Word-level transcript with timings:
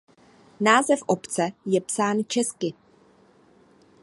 Název 0.59 0.99
obce 1.07 1.49
je 1.65 1.81
psán 1.81 2.17
česky. 2.27 2.73